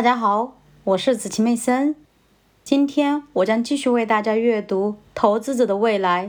[0.00, 1.94] 大家好，我是子琪妹森。
[2.64, 6.28] 今天我将继续为大家阅读《投资者的未来》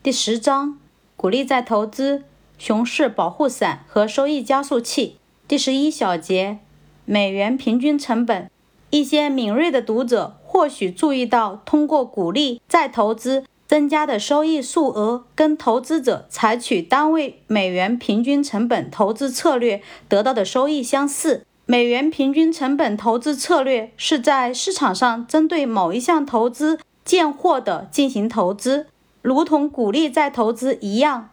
[0.00, 0.78] 第十章：
[1.16, 2.22] 鼓励再投资、
[2.56, 5.16] 熊市保护伞和收益加速器。
[5.48, 6.60] 第十一小节：
[7.04, 8.48] 美元平均成本。
[8.90, 21.44] 一些敏锐的读者或许注意到，通过鼓励再投资增加的收益数额，跟投资者采取单位美元平均成本投资策略得到的收益相似。
[21.70, 28.88] 美元平均成本投资策略是在市场上针对某一项投资见货的进行投资，
[29.22, 31.30] 如同鼓励再投资一样。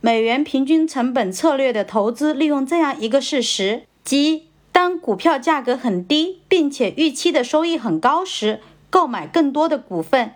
[0.00, 10.34] 美元平均成本策略的投资利用这样一个事实，即当股票价格很低，并且预期的收益很高时，购买更多的股份。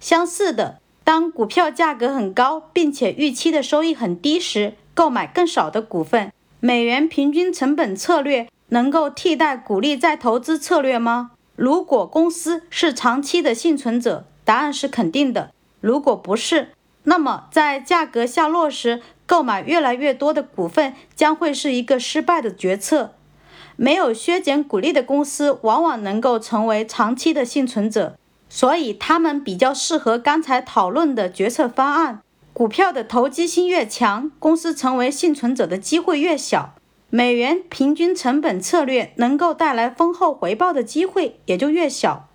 [0.00, 6.32] 相似的，当股票价格很高，并且预期的收益很低时，购买更少的股份。
[6.58, 8.48] 美元平均成本策略。
[8.68, 11.32] 能够替代鼓励再投资策略吗？
[11.54, 15.52] 如果公司是长期的幸存者，答案是肯定的。
[15.80, 16.68] 如果不是，
[17.04, 23.12] 那么在价格下落时购买越来越多的股份将会是一个失败的决策。
[23.76, 28.16] 没有削减鼓励的公司往往能够成为长期的幸存者，
[28.48, 32.20] 所以他们比较适合刚才讨论的决策方案。
[32.52, 36.74] 股票的投机性越强，公司成为幸存者的机会越小。
[37.08, 42.28] 美元平均成本策略能够带来丰厚回报的机会也就越小。